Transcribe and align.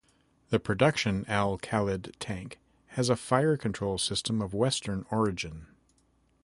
The 0.49 0.59
production 0.59 1.25
Al-Khalid 1.27 2.15
tank 2.17 2.57
has 2.87 3.07
a 3.07 3.15
fire-control 3.15 3.99
system 3.99 4.41
of 4.41 4.51
western 4.55 5.05
origin. 5.11 5.67